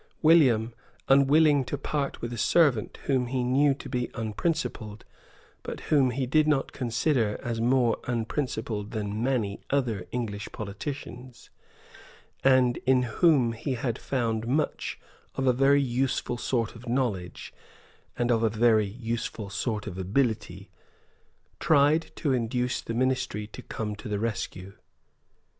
William, 0.23 0.73
unwilling 1.09 1.63
to 1.65 1.77
part 1.77 2.21
with 2.23 2.33
a 2.33 2.37
servant 2.39 2.97
whom 3.05 3.27
he 3.27 3.43
knew 3.43 3.75
to 3.75 3.87
be 3.87 4.09
unprincipled, 4.15 5.05
but 5.61 5.79
whom 5.93 6.09
he 6.09 6.25
did 6.25 6.47
not 6.47 6.71
consider 6.71 7.39
as 7.43 7.61
more 7.61 7.99
unprincipled 8.05 8.93
than 8.93 9.21
many 9.21 9.61
other 9.69 10.07
English 10.11 10.49
politicians, 10.51 11.51
and 12.43 12.77
in 12.87 13.03
whom 13.03 13.51
he 13.53 13.75
had 13.75 13.99
found 13.99 14.47
much 14.47 14.99
of 15.35 15.45
a 15.45 15.53
very 15.53 15.83
useful 15.83 16.35
sort 16.39 16.73
of 16.75 16.89
knowledge, 16.89 17.53
and 18.17 18.31
of 18.31 18.41
a 18.41 18.49
very 18.49 18.87
useful 18.87 19.51
sort 19.51 19.85
of 19.85 19.99
ability, 19.99 20.71
tried 21.59 22.11
to 22.15 22.33
induce 22.33 22.81
the 22.81 22.95
ministry 22.95 23.45
to 23.45 23.61
come 23.61 23.95
to 23.95 24.09
the 24.09 24.17
rescue. 24.17 24.73